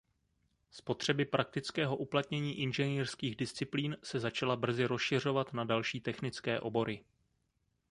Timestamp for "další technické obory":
5.63-7.03